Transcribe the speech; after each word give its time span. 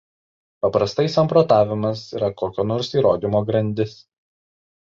Paprastai 0.65 1.05
samprotavimas 1.15 2.03
yra 2.21 2.31
kokio 2.41 2.67
nors 2.73 2.91
įrodymo 3.03 3.43
grandis. 3.51 3.95